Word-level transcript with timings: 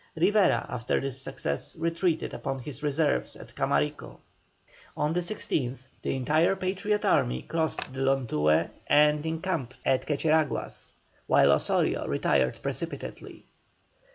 Rivera 0.15 0.65
after 0.67 0.99
this 0.99 1.21
success 1.21 1.75
retreated 1.75 2.33
upon 2.33 2.57
his 2.57 2.81
reserves 2.81 3.35
at 3.35 3.53
Camarico. 3.53 4.17
On 4.97 5.13
the 5.13 5.19
16th, 5.19 5.77
the 6.01 6.15
entire 6.15 6.55
Patriot 6.55 7.05
army 7.05 7.43
crossed 7.43 7.93
the 7.93 7.99
Lontué 7.99 8.71
and 8.87 9.23
encamped 9.27 9.75
at 9.85 10.07
Quecheraguas, 10.07 10.95
while 11.27 11.51
Osorio 11.51 12.07
retired 12.07 12.57
precipitately. 12.63 13.45